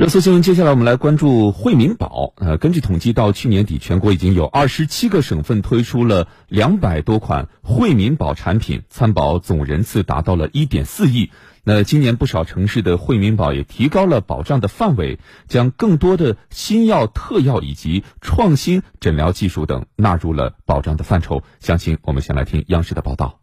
[0.00, 2.32] 热搜新闻，接下来我们来关注惠民保。
[2.36, 11.30] 呃，根据统计，到去年底，全国已经有二十七个省份推出了两百多款惠民保产品，参保总人次达到了一点四亿。
[11.64, 15.18] 那今年不少城市的惠民保也提高了保障的范围，
[15.48, 21.42] 将更多的新药、特药以及创新诊疗技术等纳入了保障的范畴。
[21.58, 23.39] 详情，我们先来听央视的报道。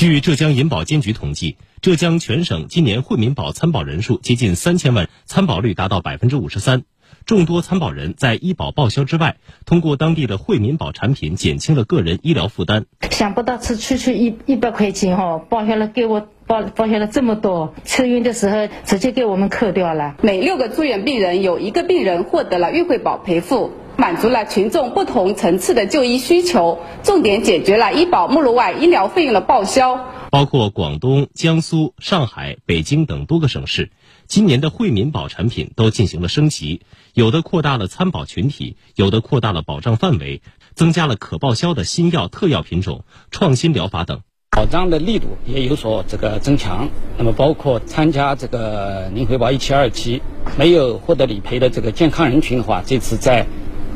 [0.00, 1.58] 据浙江银保监局统计。
[1.82, 6.84] 浙江全省今年惠民保参保人数接近三千万，参保率达到百分之五十三。
[7.26, 9.36] 众多参保人在医保报销之外，
[9.66, 12.86] 通过当地的惠民保产品减轻了个人医疗负担。
[13.10, 20.16] 想不到吃区区一一百块钱哦，报销了给我报报销了这么多，出院的时候直接给我们扣掉了。
[20.22, 30.06] 每六个住院病人有一个病人获得了预惠保赔付，满足了群众不同层次的就医需求，重点解决了医保目录外医疗费用的报销。
[30.30, 33.90] 包括广东、江苏、上海、北京等多个省市，
[34.26, 36.80] 今年的惠民保产品都进行了升级，
[37.12, 40.40] 有的扩大了参保群体，有的扩大了保障范围，
[40.74, 44.22] 增加了可报销的新药、特药品种、创新疗法等，
[44.56, 46.88] 保障的力度也有所这个增强。
[47.18, 50.22] 那么，包括参加这个零回报一期、二期
[50.56, 53.46] 没有获得理赔的这个健康人群的话，这次在。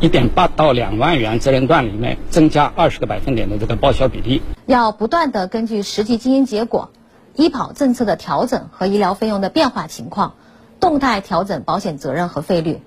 [0.05, 6.91] 一点八到两万元责任段里面增加二十个百分点的这个报销比例，要不断的根据实际经营结果、
[7.37, 10.35] 医保政策的调整和医疗费用的变化情况，
[10.79, 12.83] 动态调整保险责任和费率，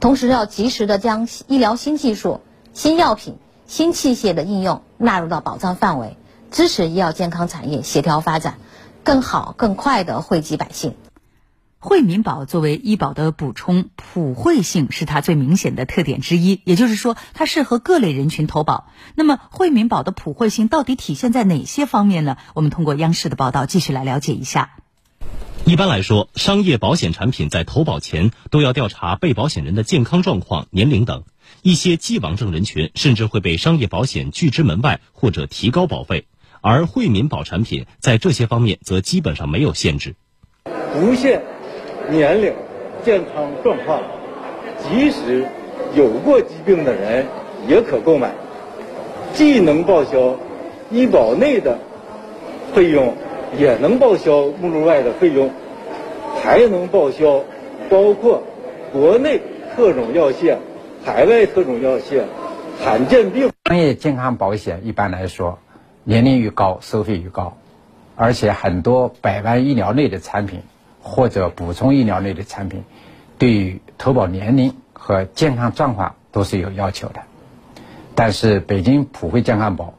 [0.00, 2.40] 同时要及时的将医疗新技术、
[2.72, 6.16] 新药品、新器械的应用纳入到保障范围，
[6.50, 8.54] 支持医药健康产业协调发展，
[9.02, 10.94] 更好更快的惠及百姓。
[11.84, 16.62] 惠民保作为医保的补充，普惠性是它最明显的特点之一。
[16.64, 18.90] 也就是说，它适合各类人群投保。
[19.14, 22.38] 那么，惠民保的普惠性到底体现在哪些方面呢？
[22.54, 24.76] 我们通过央视的报道继续来了解一下。
[25.66, 31.24] 一般来说，商业保险产品在投保前都要调查被保险人的健康状况、年龄等。
[31.60, 36.26] 一些既往症人群甚至会被商业保险拒之门外或者提高保费，
[36.62, 40.16] 而惠民保产品在这些方面则基本上没有限制，
[40.64, 41.53] 不限。
[42.10, 42.52] 年龄、
[43.02, 44.00] 健康状况，
[44.78, 45.46] 即使
[45.94, 47.26] 有过疾病的人
[47.66, 48.32] 也可购买，
[49.32, 50.36] 既能报销
[50.90, 51.78] 医保内的
[52.74, 53.14] 费用，
[53.58, 55.50] 也能报销目录外的费用，
[56.42, 57.42] 还能报销
[57.88, 58.42] 包括
[58.92, 59.40] 国内
[59.74, 60.56] 特种药械、
[61.04, 62.22] 海外特种药械、
[62.80, 63.50] 罕见病。
[63.64, 65.58] 商业健康保险一般来说，
[66.04, 67.56] 年龄越高，收费越高，
[68.14, 70.60] 而且很多百万医疗类的产品。
[71.04, 72.82] 或者补充医疗类的产品，
[73.36, 77.20] 对于投保年龄和健康状况都是有要求的。
[78.14, 79.92] 但是北京普惠健康保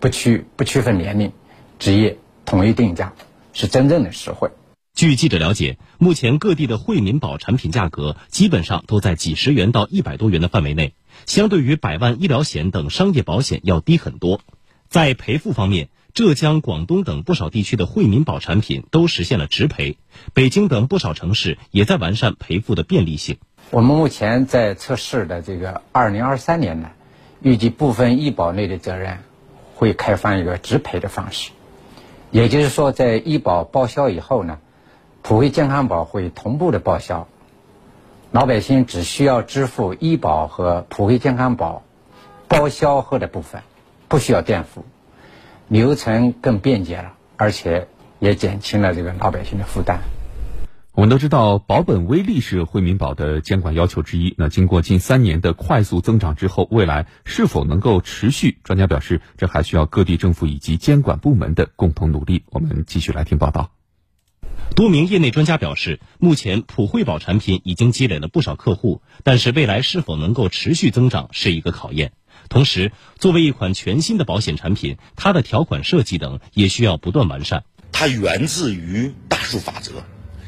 [0.00, 1.32] 不区不区分年龄、
[1.78, 2.16] 职业，
[2.46, 3.12] 统一定价，
[3.52, 4.50] 是真正的实惠。
[4.94, 10.94] 据记者了解，目前各地的惠民保产品价格基本上都在几十元到一百多元的范围内，
[11.26, 14.40] 相对于百万医疗险等商业保险要低很多。
[14.88, 19.98] 在赔付方面，浙江、广东等不少地区的惠民保产品都实现了直赔，
[20.34, 23.38] 北京等不少城市也在完善赔付的便利性。
[23.70, 26.90] 我们目前在测试的这个二零二三年呢，
[27.40, 29.18] 预计部分医保类的责任
[29.74, 31.50] 会开放一个直赔的方式，
[32.30, 34.58] 也就是说，在医保报销以后呢，
[35.22, 37.28] 普惠健康保会同步的报销，
[38.32, 41.82] 老百姓只需要支付医保和普惠健康保
[42.48, 43.62] 报销后的部分。
[44.10, 44.86] 不需要垫付，
[45.68, 50.00] 流程更便捷了，而且也减轻了这个老百姓的负担。
[50.92, 54.34] 我们都知道，保本微利是惠民保的监管要求之一。
[54.36, 58.58] 那经过近三年的快速增长之后，未来是否能够持续？
[58.64, 62.42] 专家表示，这还需要各地政府以及监管部门的共同努力。
[62.50, 63.70] 我们继续来听报道。
[64.74, 72.12] 多名业内专家表示，目前普惠保产品已经积累了不少客户，但是未来是否能够持续增长是一个考验。
[72.48, 77.64] 同时，作为一款全新的保险产品，它的条款设计等也需要不断完善。
[77.92, 80.04] 它源自于大数法则，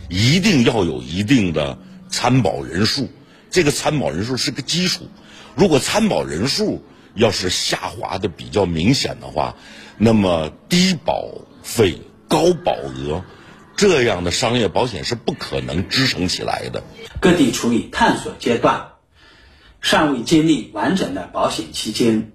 [0.09, 1.79] 一定要有一定的
[2.09, 3.11] 参保人数，
[3.51, 5.09] 这个参保人数是个基础。
[5.57, 6.85] 如果参保人数
[7.15, 9.57] 要是下滑的比较明显的话，
[9.99, 11.29] 那么低保
[11.63, 11.99] 费
[12.29, 13.25] 高保额
[13.77, 16.85] 这样的商业保险是不可能支撑起来的。
[17.21, 18.90] 各地处于探索阶段。
[19.81, 22.33] 尚未建立完整的保险期间，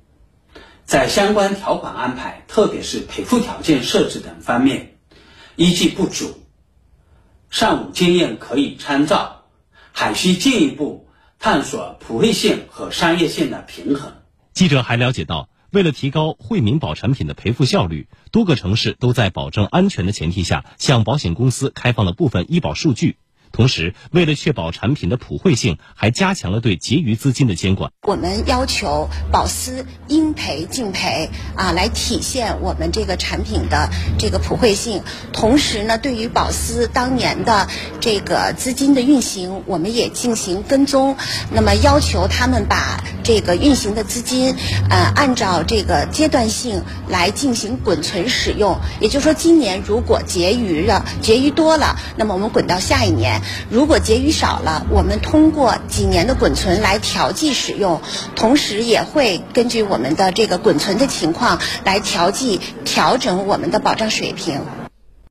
[0.84, 4.98] 在相关条款安排，特别是赔付条件设置等方面，
[5.56, 6.34] 依据不足，
[7.50, 9.44] 尚无经验可以参照，
[9.92, 11.08] 还需进一步
[11.40, 14.14] 探索普惠性和商业性的平衡。
[14.54, 23.18] 记者还了解到，为了提高惠民保产品的赔付效率，多个城市都在保证安全的前提下，向保险公司开放了部分医保数据。
[23.56, 27.90] 同时，为了确保产品的普惠性，还加强了对结余资金的监管。
[28.06, 35.04] 我们要求保司应赔尽赔啊，来体现我们这个产品的这个普惠性。
[35.32, 37.70] 同时呢，对于保司当年的
[38.02, 41.16] 这个资金的运行，我们也进行跟踪。
[41.50, 44.54] 那么要求他们把这个运行的资金，
[44.90, 48.78] 呃，按照这个阶段性来进行滚存使用。
[49.00, 53.42] 也就是说，今年如果结余了，结余多了，那么我们滚到下一年。
[53.70, 58.02] 如果结余少了，我们通过几年的滚存来调剂使用，
[58.36, 64.62] 同时也会根据我们的这个滚存的情况来调剂调整我们的保障水平。